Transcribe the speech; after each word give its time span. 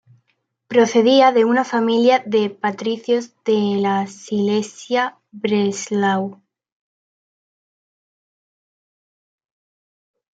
Procedía 0.67 1.31
de 1.31 1.45
una 1.45 1.63
familia 1.63 2.23
de 2.25 2.49
patricios 2.49 3.35
de 3.45 3.75
la 3.79 4.07
silesia 4.07 5.19
Breslau. 5.29 6.41